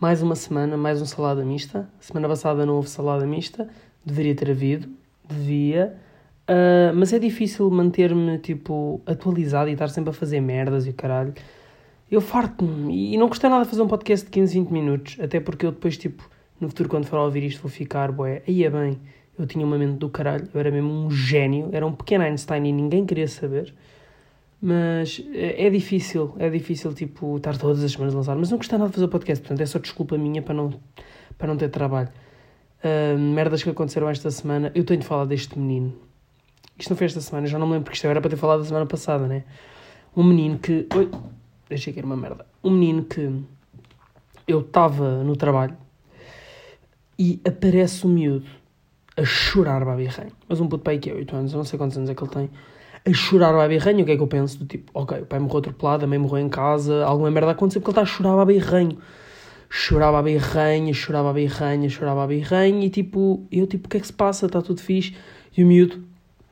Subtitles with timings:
[0.00, 1.86] Mais uma semana, mais um salada mista.
[2.00, 3.68] Semana passada não houve salada mista.
[4.02, 4.88] Deveria ter havido.
[5.28, 5.94] Devia.
[6.48, 11.34] Uh, mas é difícil manter-me, tipo, atualizado e estar sempre a fazer merdas e caralho.
[12.10, 13.12] Eu farto-me.
[13.12, 15.16] E não gostei nada fazer um podcast de 15, 20 minutos.
[15.20, 16.26] Até porque eu depois, tipo,
[16.58, 18.42] no futuro, quando for a ouvir isto, vou ficar, boé.
[18.48, 18.98] Aí é bem.
[19.38, 20.48] Eu tinha uma mente do caralho.
[20.54, 21.68] Eu era mesmo um gênio.
[21.72, 23.74] Era um pequeno Einstein e ninguém queria saber.
[24.62, 28.36] Mas é, é difícil, é difícil, tipo, estar todas as semanas a lançar.
[28.36, 30.74] Mas não gostei nada de fazer podcast, portanto é só desculpa minha para não,
[31.38, 32.08] para não ter trabalho.
[32.84, 34.70] Uh, merdas que aconteceram esta semana.
[34.74, 35.94] Eu tenho de falar deste menino.
[36.78, 38.60] Isto não foi esta semana, já não me lembro, porque isto era para ter falado
[38.60, 39.44] da semana passada, né?
[40.14, 40.86] Um menino que.
[40.94, 41.10] Oi,
[41.68, 42.46] deixei que era uma merda.
[42.62, 43.42] Um menino que.
[44.46, 45.76] Eu estava no trabalho
[47.18, 48.46] e aparece o miúdo
[49.16, 50.28] a chorar, babi rei.
[50.48, 52.22] Mas um puto pai que é 8 anos, eu não sei quantos anos é que
[52.22, 52.50] ele tem
[53.04, 54.58] a chorar o abirranho, o que é que eu penso?
[54.58, 57.80] Do tipo, ok, o pai morreu atropelado, a mãe morreu em casa, alguma merda aconteceu
[57.80, 58.98] porque ele está a chorar o abirranho.
[59.68, 63.96] Chorava a birranha, chorava a birranha, chorava a birranha e tipo, eu tipo, o que
[63.98, 64.46] é que se passa?
[64.46, 65.14] Está tudo fixe.
[65.56, 66.04] E o miúdo,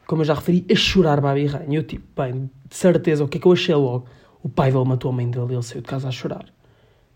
[0.06, 1.78] como eu já referi, a chorar a birranha.
[1.78, 4.06] Eu tipo, bem, de certeza, o que é que eu achei logo?
[4.42, 6.44] O pai dele matou a mãe dele ele saiu de casa a chorar.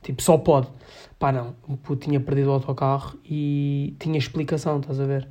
[0.02, 0.68] Tipo, só pode.
[1.18, 5.28] Pá, não, o puto tinha perdido o autocarro e tinha explicação, estás a ver?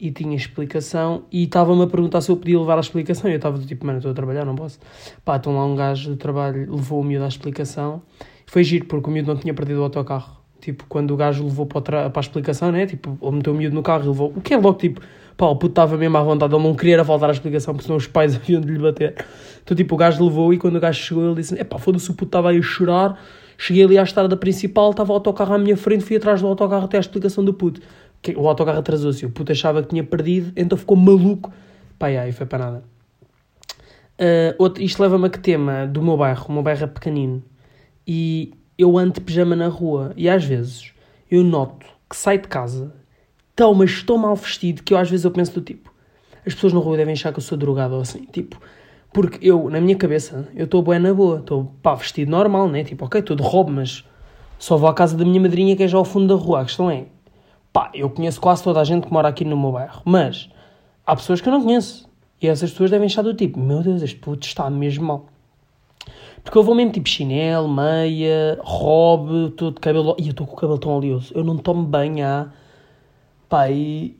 [0.00, 3.36] E tinha explicação e estava-me a perguntar se eu podia levar a explicação e eu
[3.36, 4.78] estava do tipo, mano, estou a trabalhar, não posso.
[5.24, 8.02] Pá, então lá um gajo de trabalho levou o miúdo à explicação.
[8.46, 10.38] Foi giro, porque o miúdo não tinha perdido o autocarro.
[10.60, 12.86] Tipo, quando o gajo levou para, para a explicação, né?
[12.86, 14.32] Tipo, ele meteu o miúdo no carro e levou.
[14.36, 15.00] O que é logo, tipo,
[15.36, 17.96] pá, o puto estava mesmo à vontade, ele não queria voltar à explicação, porque senão
[17.96, 19.14] os pais haviam de lhe bater.
[19.62, 22.08] Então, tipo, o gajo levou e quando o gajo chegou, ele disse: é pá, foda-se,
[22.08, 23.20] o puto estava aí a chorar.
[23.60, 26.84] Cheguei ali à estrada principal, estava o autocarro à minha frente, fui atrás do autocarro
[26.84, 27.80] até à explicação do puto
[28.36, 31.52] o autocarro atrasou-se, o puto achava que tinha perdido, então ficou maluco.
[31.98, 32.84] Pá, aí foi para nada.
[34.18, 37.42] Uh, outro, isto leva-me a que tema do meu bairro, o meu bairro é pequenino,
[38.04, 40.92] e eu ando de pijama na rua, e às vezes
[41.30, 42.92] eu noto que saio de casa
[43.54, 45.92] tão, mas estou mal vestido, que eu às vezes eu penso do tipo,
[46.44, 48.60] as pessoas na rua devem achar que eu sou drogado ou assim, tipo,
[49.12, 52.82] porque eu, na minha cabeça, eu estou bem na boa, estou, pá, vestido normal, né,
[52.82, 54.04] tipo, ok, estou de roubo, mas
[54.58, 56.64] só vou à casa da minha madrinha que é já ao fundo da rua, a
[56.64, 57.06] questão é,
[57.72, 60.50] Pá, eu conheço quase toda a gente que mora aqui no meu bairro, mas
[61.06, 62.08] há pessoas que eu não conheço.
[62.40, 65.26] E essas pessoas devem estar do tipo, meu Deus, este puto está mesmo mal.
[66.42, 70.16] Porque eu vou mesmo tipo chinelo, meia, robe, todo de cabelo.
[70.18, 71.32] E eu estou com o cabelo tão oleoso.
[71.34, 72.52] Eu não tomo banho há.
[73.48, 74.16] Pá, e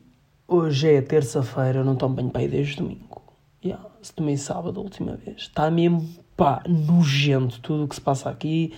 [0.47, 3.21] hoje é terça-feira, eu não tomo banho pá, desde domingo.
[3.63, 5.37] Yeah, se tomei sábado a última vez.
[5.37, 8.73] Está mesmo, pá, nojento tudo o que se passa aqui.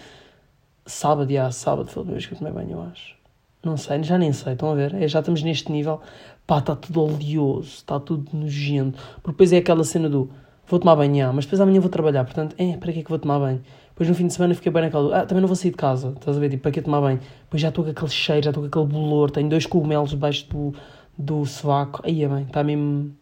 [0.86, 3.21] Sábado, yeah, sábado foi a última vez que eu tomei banho, eu acho.
[3.64, 4.94] Não sei, já nem sei, estão a ver?
[4.96, 6.02] É, já estamos neste nível.
[6.48, 8.98] Pá, está tudo oleoso, está tudo nojento.
[9.16, 10.30] Porque depois é aquela cena do
[10.68, 13.20] vou tomar banho, mas depois amanhã vou trabalhar, portanto, é, para que é que vou
[13.20, 13.62] tomar banho?
[13.90, 16.14] Depois no fim de semana fiquei bem naquela ah, também não vou sair de casa,
[16.18, 16.50] estás a ver?
[16.50, 17.20] Tipo, para que tomar banho?
[17.44, 20.48] Depois já estou com aquele cheiro, já estou com aquele bolor, tenho dois cogumelos debaixo
[20.50, 20.74] do,
[21.18, 22.02] do sovaco.
[22.06, 23.14] Aí é bem, está mesmo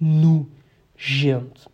[0.00, 1.70] nojento.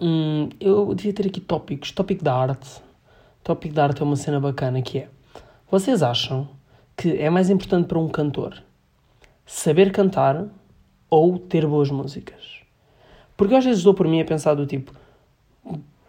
[0.00, 1.92] Hum, eu devia ter aqui tópicos.
[1.92, 2.82] Tópico da arte.
[3.42, 5.08] Tópico da arte é uma cena bacana que é.
[5.70, 6.48] Vocês acham
[6.98, 8.60] que é mais importante para um cantor
[9.46, 10.46] saber cantar
[11.08, 12.58] ou ter boas músicas.
[13.36, 14.92] Porque eu às vezes dou por mim a pensar do tipo.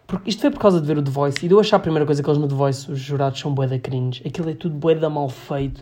[0.04, 1.80] Porque isto foi por causa de ver o The Voice e de eu achar a
[1.80, 4.20] primeira coisa que eles no The Voice, os jurados são bué da cringe.
[4.26, 5.80] Aquilo é tudo bué da mal feito.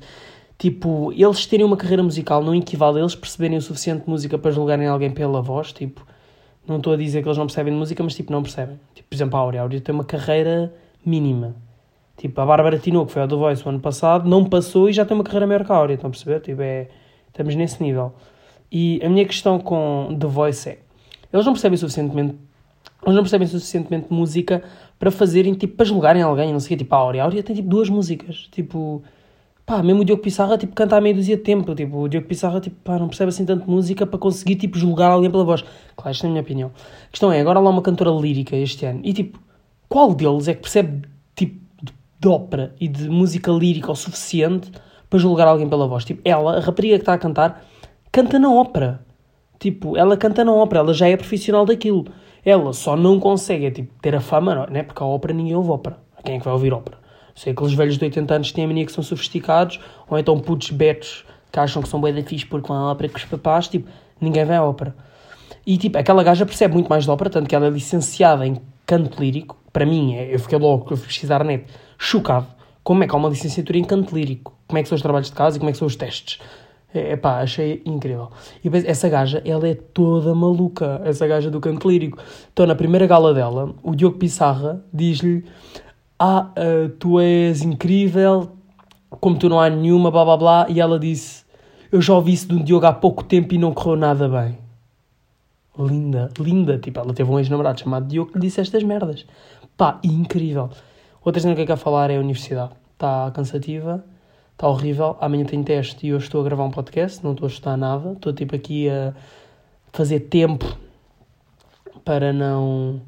[0.58, 4.36] Tipo, eles terem uma carreira musical não equivale a eles perceberem o suficiente de música
[4.36, 5.72] para julgarem alguém pela voz.
[5.72, 6.06] Tipo,
[6.66, 8.78] não estou a dizer que eles não percebem de música, mas tipo, não percebem.
[8.94, 9.60] Tipo, por exemplo, a Áurea.
[9.60, 10.70] A Áurea tem uma carreira
[11.02, 11.56] mínima.
[12.18, 15.04] Tipo, a Bárbara Tinoco, foi ao The Voice o ano passado, não passou e já
[15.04, 16.40] tem uma carreira maior que a Áurea, estão a perceber?
[16.40, 16.88] Tipo, é,
[17.28, 18.12] estamos nesse nível.
[18.72, 20.78] E a minha questão com The Voice é,
[21.32, 22.34] eles não percebem suficientemente,
[23.04, 24.64] eles não percebem suficientemente música
[24.98, 27.22] para fazerem, tipo, para julgarem alguém, não sei o quê, tipo, a Áurea.
[27.22, 29.02] A Áurea tem, tipo, duas músicas, tipo...
[29.64, 32.26] Pá, mesmo o Diogo Pissarra, tipo, canta a meia dúzia de tempo, tipo, o Diogo
[32.26, 35.62] Pissarra, tipo, pá, não percebe assim tanto música para conseguir, tipo, julgar alguém pela voz.
[35.94, 36.72] Claro, isto é a minha opinião.
[37.06, 39.38] A questão é, agora lá uma cantora lírica este ano, e, tipo,
[39.88, 41.06] qual deles é que percebe,
[41.37, 41.68] tipo,
[42.19, 44.70] de ópera e de música lírica o suficiente
[45.09, 46.05] para julgar alguém pela voz.
[46.05, 47.65] Tipo, ela, a rapariga que está a cantar,
[48.11, 49.00] canta na ópera.
[49.59, 52.06] Tipo, ela canta na ópera, ela já é profissional daquilo.
[52.44, 54.82] Ela só não consegue é, tipo, ter a fama, não é?
[54.82, 55.99] Porque a ópera ninguém ouve ópera.
[56.25, 56.99] Quem é que vai ouvir ópera?
[57.35, 60.38] Sei aqueles velhos de 80 anos que têm a mania que são sofisticados, ou então
[60.38, 63.25] putos betos que acham que são bem da fixe porque vão à ópera com os
[63.25, 63.88] papás, tipo,
[64.20, 64.94] ninguém vai à ópera.
[65.67, 68.61] E, tipo, aquela gaja percebe muito mais de ópera, tanto que ela é licenciada em
[68.87, 69.56] canto lírico.
[69.78, 71.64] Para mim, é, eu fiquei logo, eu fui pesquisar net
[71.96, 72.48] chocado.
[72.82, 74.52] Como é que há uma licenciatura em canto lírico?
[74.66, 76.40] Como é que são os trabalhos de casa e como é que são os testes?
[76.92, 78.28] É, pá, achei incrível.
[78.58, 82.19] E depois, essa gaja, ela é toda maluca, essa gaja do canto lírico.
[82.52, 85.44] Então, na primeira gala dela, o Diogo Pissarra diz-lhe
[86.19, 88.50] ah, uh, tu és incrível,
[89.20, 91.44] como tu não há nenhuma, blá blá blá, e ela disse,
[91.92, 94.58] eu já ouvi isso de um Diogo há pouco tempo e não correu nada bem.
[95.78, 99.24] Linda, linda, tipo, ela teve um ex-namorado chamado Diogo que lhe disse estas merdas.
[99.78, 100.70] Pá, incrível.
[101.25, 102.72] Outra cena que eu quero falar é a universidade.
[102.94, 104.04] Está cansativa,
[104.50, 105.16] está horrível.
[105.20, 108.12] Amanhã tenho teste e hoje estou a gravar um podcast, não estou a estudar nada.
[108.14, 109.14] Estou tipo aqui a
[109.92, 110.76] fazer tempo
[112.04, 113.00] para não,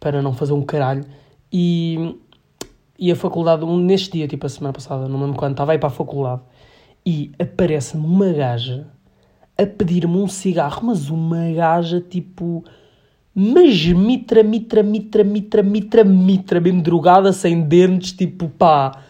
[0.00, 1.04] para não fazer um caralho.
[1.52, 2.18] E,
[2.98, 5.78] e a faculdade, neste dia, tipo a semana passada, não me lembro quando, estava aí
[5.78, 6.42] para a faculdade
[7.06, 8.88] e aparece-me uma gaja
[9.56, 12.64] a pedir-me um cigarro, mas uma gaja tipo.
[13.40, 19.00] Mas mitra, mitra, mitra, mitra, mitra, mitra, bem drogada, sem dentes, tipo pá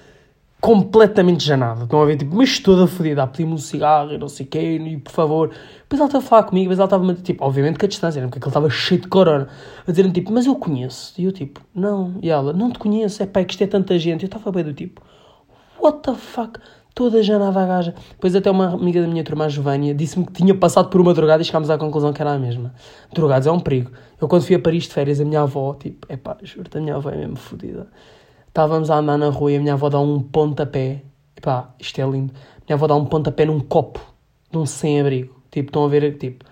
[0.61, 1.85] completamente janada.
[1.85, 4.77] Estão a ver, tipo, mas toda fodida, a pedir-me um cigarro e não sei quê,
[4.77, 5.49] e por favor.
[5.49, 8.39] Depois ela estava a falar comigo, depois ela estava, tipo, obviamente que a distância, porque
[8.39, 9.49] ele estava cheio de corona,
[9.87, 11.15] a dizer tipo, mas eu conheço.
[11.19, 12.19] E eu, tipo, não.
[12.21, 14.25] E ela, não te conheço, é pá, é que isto é tanta gente.
[14.25, 15.01] Eu estava bem do tipo,
[15.81, 16.61] what the fuck?
[16.99, 17.95] Toda janada a gaja.
[18.11, 21.15] Depois até uma amiga da minha turma, a Giovânia, disse-me que tinha passado por uma
[21.15, 22.75] drogada e chegámos à conclusão que era a mesma.
[23.13, 23.93] Drogados é um perigo.
[24.21, 26.81] Eu quando fui a Paris de férias, a minha avó, tipo, é pá, juro-te, a
[26.81, 27.87] minha avó é mesmo fodida
[28.49, 31.03] Estávamos a andar na rua e a minha avó dá um pontapé.
[31.37, 32.33] E pá, isto é lindo.
[32.35, 34.01] A minha avó dá um pontapé num copo
[34.51, 35.41] de um sem-abrigo.
[35.53, 36.45] Tipo, estão a ver, tipo,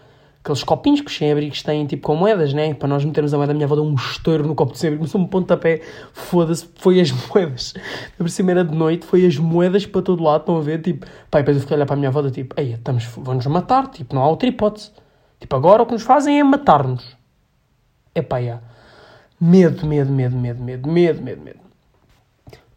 [0.47, 2.73] aqueles copinhos que os sem-abrigos têm, tipo, com moedas, né?
[2.73, 5.01] Para nós metermos a moeda, a minha avó dá um estouro no copo de sem-abrigo.
[5.01, 5.81] Começou um pontapé,
[6.13, 7.75] foda-se, foi as moedas.
[8.19, 11.05] A cima era de noite, foi as moedas para todo lado, estão a ver, tipo,
[11.05, 13.89] e depois eu fiquei a olhar para a minha avó, tipo, ei, estamos, vão-nos matar,
[13.89, 14.93] tipo, não há outra hipótese.
[15.41, 17.17] Tipo, agora o que nos fazem é matar-nos.
[18.15, 18.61] É pá, já.
[19.41, 21.66] Medo, medo, medo, medo, medo, medo, medo, medo.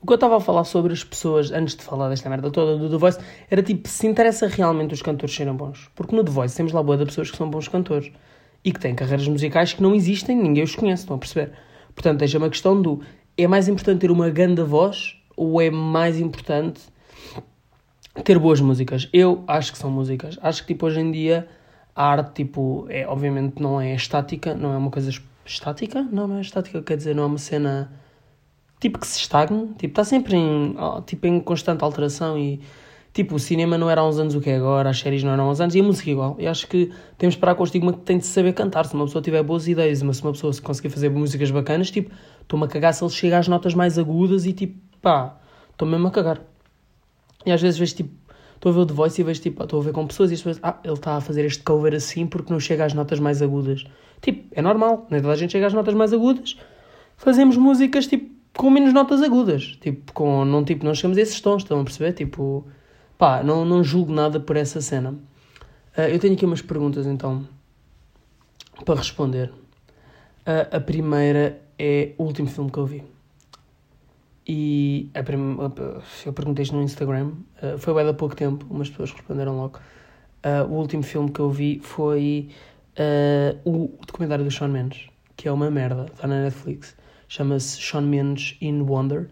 [0.02, 2.78] O que eu estava a falar sobre as pessoas, antes de falar desta merda toda
[2.78, 3.20] do The Voice,
[3.50, 5.90] era tipo, se interessa realmente os cantores serem bons.
[5.94, 8.10] Porque no The Voice temos lá boa de pessoas que são bons cantores.
[8.64, 11.52] E que têm carreiras musicais que não existem, ninguém os conhece, estão a perceber?
[11.94, 13.02] Portanto, deixa uma questão do,
[13.38, 16.82] é mais importante ter uma grande voz ou é mais importante
[18.24, 19.10] ter boas músicas?
[19.12, 20.40] Eu acho que são músicas.
[20.42, 21.48] Acho que, tipo, hoje em dia,
[21.94, 25.12] a arte, tipo, é, obviamente não é estática, não é uma coisa
[25.46, 26.02] estática?
[26.02, 27.92] Não, não é estática, quer dizer, não é uma cena
[28.80, 32.62] tipo que se estagne, tipo, está sempre em, tipo, em constante alteração e
[33.14, 35.32] tipo, o cinema não era há uns anos o que é agora, as séries não
[35.32, 36.36] eram há uns anos e a música igual.
[36.40, 38.86] E acho que temos para com o estigma que tem de saber cantar.
[38.86, 42.12] Se uma pessoa tiver boas ideias, mas se uma pessoa conseguir fazer músicas bacanas, tipo,
[42.42, 45.38] estou-me a cagar se ele chega às notas mais agudas e tipo, pá,
[45.72, 46.42] estou mesmo a cagar.
[47.46, 48.12] E às vezes vejo tipo,
[48.56, 50.36] estou a ver o The Voice e vejo tipo, estou a ver com pessoas e
[50.36, 53.20] as pessoas, ah, ele está a fazer este cover assim porque não chega às notas
[53.20, 53.86] mais agudas.
[54.22, 56.58] Tipo, é normal, nem toda a gente chega às notas mais agudas.
[57.18, 59.78] Fazemos músicas tipo com menos notas agudas.
[59.80, 62.12] Tipo, com, não, tipo, não chegamos a esses tons, estão a perceber?
[62.12, 62.68] Tipo,
[63.18, 65.12] pá, não, não julgo nada por essa cena.
[65.98, 67.48] Uh, eu tenho aqui umas perguntas então
[68.84, 69.50] para responder.
[70.46, 73.02] Uh, a primeira é o último filme que eu vi.
[74.46, 75.58] E a prim...
[76.26, 77.32] eu perguntei isto no Instagram,
[77.64, 79.80] uh, foi bem há pouco tempo, umas pessoas responderam logo.
[80.70, 82.50] o último filme que eu vi foi
[83.64, 85.08] o documentário do Sean Mendes,
[85.38, 86.99] que é uma merda, está na Netflix
[87.30, 89.30] chama-se Sean Mendes in Wonder.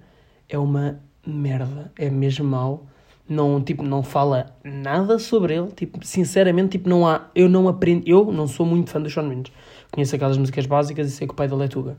[0.47, 2.88] É uma merda, é mesmo mau.
[3.27, 8.07] Não, tipo, não fala nada sobre ele, tipo, sinceramente, tipo, não há, eu não aprendo,
[8.07, 9.51] eu não sou muito fã do Sean Mendes.
[9.91, 11.98] Conheço aquelas músicas básicas e sei que o pai dele é Tuga.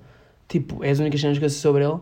[0.49, 1.99] Tipo, é as únicas cenas que eu sei sobre ele.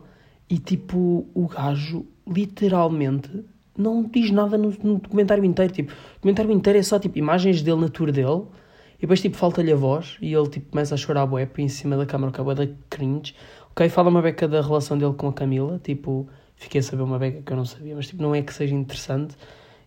[0.49, 3.45] E tipo, o gajo literalmente
[3.77, 5.73] não diz nada no, no documentário inteiro.
[5.73, 8.43] Tipo, o documentário inteiro é só tipo imagens dele na tour dele.
[8.99, 11.97] E depois tipo falta-lhe a voz e ele tipo começa a chorar bué em cima
[11.97, 13.35] da câmera, que é da cringe.
[13.79, 17.19] Ok, fala uma beca da relação dele com a Camila, tipo, fiquei a saber uma
[17.19, 19.37] beca que eu não sabia, mas tipo, não é que seja interessante.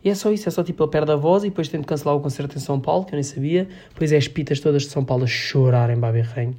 [0.04, 1.88] E é só isso, é só tipo, ele perde a voz e depois tem de
[1.88, 3.68] cancelar o concerto em São Paulo, que eu nem sabia.
[3.92, 6.54] Depois é as pitas todas de São Paulo a chorar em Babirrenho.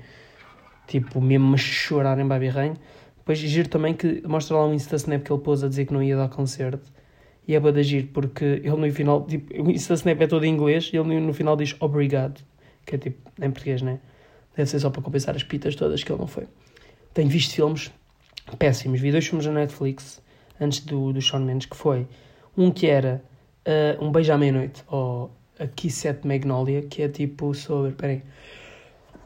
[0.88, 2.74] Tipo, mesmo a chorar em Babirrenho.
[3.18, 5.92] Depois giro também que mostra lá um Insta Snap que ele pôs a dizer que
[5.92, 6.90] não ia dar concerto.
[7.46, 10.52] E é bada giro, porque ele no final, tipo, o Insta Snap é todo em
[10.52, 12.40] inglês e ele no final diz obrigado,
[12.84, 14.00] que é tipo, em português, né?
[14.56, 16.48] Deve ser só para compensar as pitas todas que ele não foi
[17.14, 17.90] tenho visto filmes
[18.58, 19.00] péssimos.
[19.00, 20.22] Vi dois filmes na Netflix
[20.60, 22.06] antes do, do Sean Mendes, que foi
[22.56, 23.22] um que era
[23.66, 27.92] uh, Um Beijo à Meia-Noite, ou A Kiss at Magnolia, que é tipo sobre...
[27.92, 28.22] Peraí.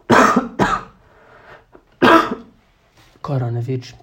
[3.22, 3.94] Coronavírus.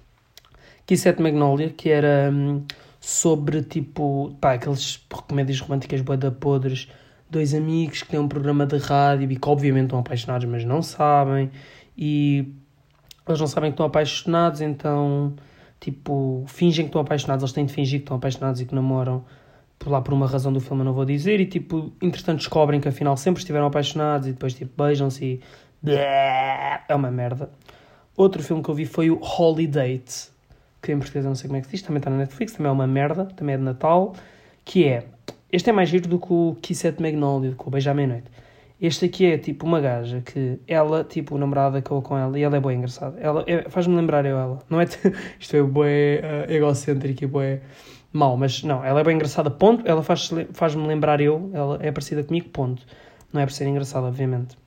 [0.86, 2.64] Kiss at Magnolia, que era um,
[3.00, 4.36] sobre tipo...
[4.40, 4.96] Pá, aqueles
[5.28, 6.88] comédias românticas boa da podres.
[7.30, 10.82] Dois amigos que têm um programa de rádio e que obviamente estão apaixonados, mas não
[10.82, 11.50] sabem.
[11.96, 12.52] E
[13.26, 15.34] eles não sabem que estão apaixonados, então,
[15.80, 19.24] tipo, fingem que estão apaixonados, eles têm de fingir que estão apaixonados e que namoram,
[19.78, 22.80] por lá por uma razão do filme eu não vou dizer, e tipo, entretanto descobrem
[22.80, 25.40] que afinal sempre estiveram apaixonados e depois, tipo, beijam-se e...
[26.88, 27.50] É uma merda.
[28.16, 30.02] Outro filme que eu vi foi o Holiday,
[30.80, 32.52] que em português eu não sei como é que se diz, também está na Netflix,
[32.52, 34.14] também é uma merda, também é de Natal,
[34.64, 35.04] que é,
[35.50, 37.94] este é mais giro do que o Kiss at Magnolia, do que o Beijo à
[37.94, 38.30] Meia-Noite.
[38.82, 42.42] Este aqui é tipo uma gaja que ela, tipo, o namorado acabou com ela e
[42.42, 43.16] ela é boa engraçada.
[43.20, 44.58] Ela é, faz-me lembrar eu ela.
[44.68, 44.86] Não é
[45.38, 47.60] isto é bué uh, egocêntrico e bué
[48.12, 49.86] mau, mas não, ela é bem engraçada, ponto.
[49.86, 52.84] Ela faz-me faz lembrar eu, ela é parecida comigo, ponto.
[53.32, 54.58] Não é por ser engraçada, obviamente.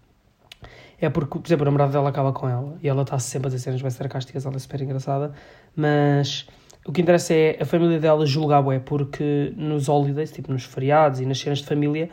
[0.97, 3.51] É porque, por exemplo, o namorado dela acaba com ela e ela está sempre a
[3.51, 5.33] dizer cenas bem sarcásticas, ela é super engraçada,
[5.75, 6.47] mas
[6.87, 11.19] o que interessa é a família dela julgar bué, porque nos holidays, tipo nos feriados
[11.19, 12.09] e nas cenas de família,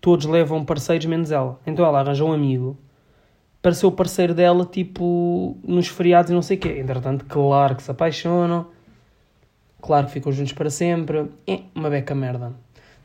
[0.00, 1.58] todos levam parceiros menos ela.
[1.66, 2.76] Então ela arranja um amigo
[3.60, 6.78] para ser o parceiro dela, tipo, nos feriados e não sei o quê.
[6.78, 8.66] Entretanto, claro que se apaixonam,
[9.80, 11.26] claro que ficam juntos para sempre.
[11.46, 12.52] É uma beca merda.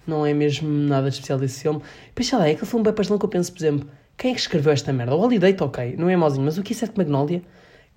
[0.05, 1.81] Não é mesmo nada especial desse filme.
[2.07, 4.33] Depois, sei lá, é aquele filme bem pastelão que eu penso, por exemplo, quem é
[4.33, 5.15] que escreveu esta merda?
[5.15, 7.41] O Holiday, ok, não é mauzinho, mas o que é de Magnolia?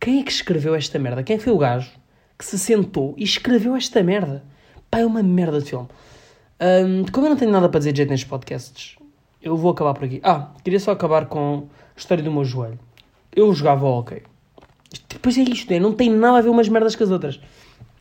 [0.00, 1.22] Quem é que escreveu esta merda?
[1.22, 1.90] Quem foi o gajo
[2.38, 4.44] que se sentou e escreveu esta merda?
[4.90, 5.88] Pá, é uma merda de filme.
[6.60, 8.96] Um, como eu não tenho nada para dizer de jeito nestes podcasts,
[9.42, 10.20] eu vou acabar por aqui.
[10.22, 12.78] Ah, queria só acabar com a história do meu joelho.
[13.34, 14.22] Eu jogava ok.
[15.08, 17.36] Depois é isto, é, não tem nada a ver umas merdas com as outras.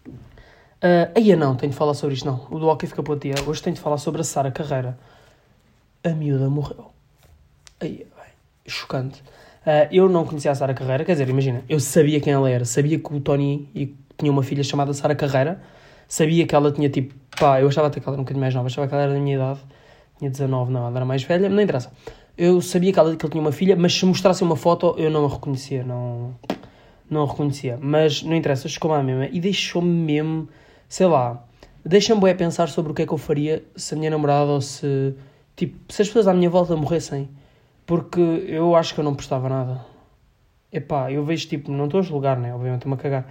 [0.05, 2.45] Uh, aí não, tenho de falar sobre isto não.
[2.50, 3.35] O do hockey fica para o dia.
[3.45, 4.97] Hoje tenho de falar sobre a Sara Carreira.
[6.03, 6.91] A miúda morreu.
[7.79, 8.05] Aí,
[8.67, 9.21] chocante.
[9.65, 12.65] Uh, eu não conhecia a Sara Carreira, quer dizer, imagina, eu sabia quem ela era,
[12.65, 13.67] sabia que o Tony
[14.15, 15.59] tinha uma filha chamada Sara Carreira,
[16.07, 18.53] sabia que ela tinha tipo, pá, eu achava até que ela era um bocadinho mais
[18.53, 19.59] nova, achava que ela era da minha idade,
[20.17, 21.91] tinha 19, não, ela era mais velha, não interessa.
[22.38, 25.09] Eu sabia que, ela, que ele tinha uma filha, mas se mostrasse uma foto eu
[25.09, 26.35] não a reconhecia, não,
[27.09, 27.77] não a reconhecia.
[27.81, 30.50] Mas não interessa, chegou lá mesmo e deixou-me mesmo,
[30.89, 31.45] sei lá,
[31.83, 34.62] deixa-me a pensar sobre o que é que eu faria se a minha namorada ou
[34.62, 35.15] se,
[35.55, 37.29] tipo, se as pessoas à minha volta morressem.
[37.85, 39.85] Porque eu acho que eu não prestava nada.
[40.71, 42.53] Epá, eu vejo tipo, não estou a julgar, né?
[42.53, 43.27] Obviamente estou-me a cagar.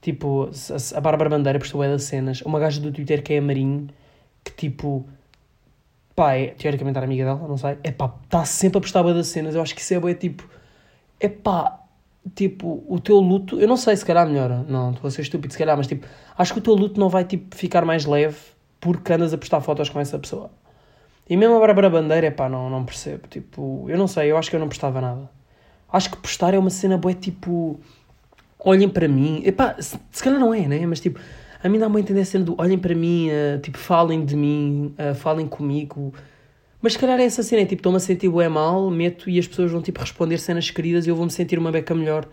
[0.00, 0.50] Tipo,
[0.94, 2.40] a, Bárbara Bandeira prestou é das cenas.
[2.42, 3.88] Uma gaja do Twitter que é a Marinho,
[4.44, 5.06] que tipo,
[6.14, 7.78] pá, é, teoricamente era amiga dela, não sei.
[7.84, 9.54] Epá, está sempre a prestar bué das cenas.
[9.54, 10.48] Eu acho que isso é bué tipo,
[11.20, 11.80] epá,
[12.34, 15.52] tipo, o teu luto, eu não sei, se calhar melhor, não, estou a ser estúpido,
[15.52, 18.36] se calhar, mas tipo, acho que o teu luto não vai tipo ficar mais leve
[18.80, 20.50] porque andas a postar fotos com essa pessoa.
[21.28, 23.26] E mesmo a Bárbara Bandeira, pá, não, não percebo.
[23.28, 25.28] Tipo, eu não sei, eu acho que eu não prestava nada.
[25.92, 27.80] Acho que prestar é uma cena boa, tipo,
[28.66, 29.42] olhem para mim.
[29.44, 30.84] Epá, se, se calhar não é, né?
[30.86, 31.18] Mas tipo,
[31.62, 34.36] a mim dá-me a entender a cena do olhem para mim, uh, tipo, falem de
[34.36, 36.12] mim, uh, falem comigo.
[36.82, 39.38] Mas se calhar é essa cena, é tipo, estou-me a sentir bué mal, meto e
[39.38, 42.28] as pessoas vão tipo responder cenas queridas e eu vou-me sentir uma beca melhor.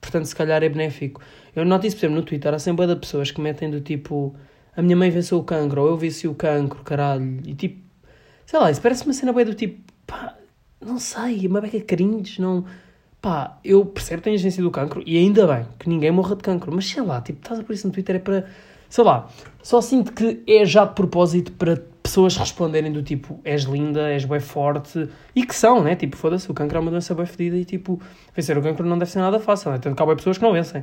[0.00, 1.20] Portanto, se calhar é benéfico.
[1.54, 4.34] Eu noto isso, por exemplo, no Twitter, há sempre de pessoas que metem do tipo,
[4.76, 7.40] a minha mãe venceu o cancro, ou eu venci o cancro, caralho.
[7.44, 7.90] E tipo,
[8.50, 10.36] Sei lá, isso parece uma cena bem do tipo, pá,
[10.80, 12.64] não sei, uma beca cringe, não.
[13.20, 16.42] Pá, eu percebo que tem agência do cancro e ainda bem que ninguém morra de
[16.42, 18.46] cancro, mas sei lá, tipo, estás a por isso no Twitter é para.
[18.88, 19.28] Sei lá,
[19.62, 24.24] só sinto que é já de propósito para pessoas responderem do tipo, és linda, és
[24.24, 25.94] bem forte, e que são, né?
[25.94, 28.00] Tipo, foda-se, o cancro é uma doença bem fedida e tipo,
[28.34, 29.78] vencer o cancro não deve ser nada fácil, né?
[29.78, 30.82] Tanto que há pessoas que não vencem.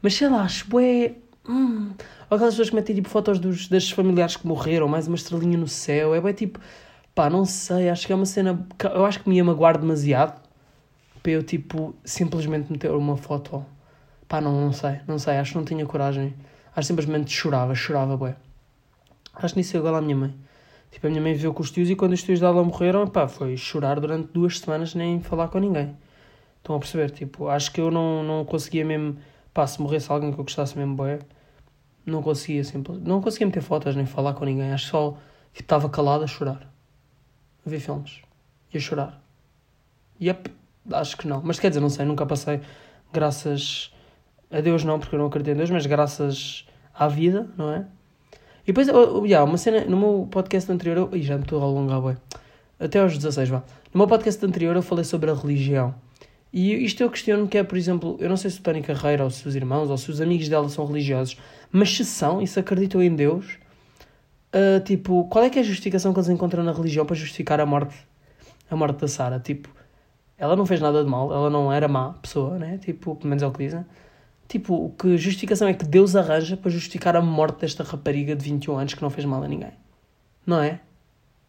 [0.00, 1.16] Mas sei lá, acho bué.
[1.46, 1.90] Hum,
[2.30, 5.68] aquelas pessoas que metem tipo fotos dos, das familiares que morreram, mais uma estrelinha no
[5.68, 6.60] céu, é bem tipo
[7.14, 8.66] Pá, não sei, acho que é uma cena.
[8.92, 10.43] Eu acho que me ia magoar demasiado
[11.24, 13.64] para eu, tipo, simplesmente meter uma foto.
[14.28, 16.34] Pá, não, não sei, não sei, acho que não tinha coragem.
[16.76, 18.36] Acho que simplesmente chorava, chorava, bué.
[19.34, 20.34] Acho que nisso igual à minha mãe.
[20.90, 23.26] Tipo, a minha mãe viveu com os tios e quando os tios dela morreram, pá,
[23.26, 25.96] foi chorar durante duas semanas nem falar com ninguém.
[26.58, 27.10] Estão a perceber?
[27.10, 29.16] Tipo, acho que eu não, não conseguia mesmo.
[29.54, 31.20] Pá, se morresse alguém que eu gostasse mesmo, bué,
[32.04, 34.72] não conseguia, simples, não conseguia meter fotos nem falar com ninguém.
[34.72, 35.10] Acho que só
[35.52, 36.70] tipo, estava calado a chorar
[37.66, 38.20] a ver filmes
[38.72, 39.22] e a chorar.
[40.20, 40.50] Yep,
[40.92, 41.40] acho que não.
[41.42, 42.60] Mas quer dizer, não sei, nunca passei,
[43.12, 43.92] graças
[44.50, 47.86] a Deus não, porque eu não acredito em Deus, mas graças à vida, não é?
[48.62, 52.00] E depois, oh, uma cena, no meu podcast anterior, eu, já me estou a alongar,
[52.00, 52.16] bem.
[52.80, 53.62] até aos 16, vá.
[53.92, 55.94] No meu podcast anterior eu falei sobre a religião.
[56.52, 59.30] E isto eu questiono que é, por exemplo, eu não sei se Tony Carreira ou
[59.30, 61.36] se os irmãos ou se os amigos dela são religiosos,
[61.70, 63.58] mas se são e se acreditam em Deus,
[64.54, 67.58] Uh, tipo, qual é que é a justificação que eles encontram na religião para justificar
[67.58, 67.96] a morte,
[68.70, 69.40] a morte da Sara?
[69.40, 69.68] Tipo,
[70.36, 72.78] ela não fez nada de mal, ela não era má pessoa, né?
[72.78, 73.84] Tipo, pelo menos é o que dizem.
[74.48, 78.44] Tipo, o que justificação é que Deus arranja para justificar a morte desta rapariga de
[78.44, 79.72] 21 anos que não fez mal a ninguém?
[80.46, 80.80] Não é?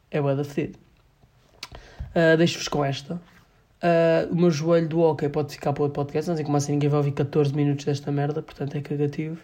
[0.10, 0.44] É o da.
[0.44, 3.16] Uh, Deixo-vos com esta.
[3.16, 6.72] Uh, o meu joelho do hockey pode ficar para outro podcast, não sei como assim
[6.72, 9.38] ninguém vai ouvir 14 minutos desta merda, portanto é cagativo.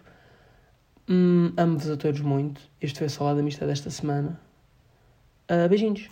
[1.10, 2.62] Hum, Amo-vos a todos muito.
[2.79, 4.39] Este foi a salada mista desta semana.
[5.50, 6.07] Uh, beijinhos.